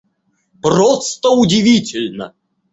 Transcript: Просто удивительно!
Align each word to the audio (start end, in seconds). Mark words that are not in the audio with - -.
Просто 0.63 1.29
удивительно! 1.37 2.33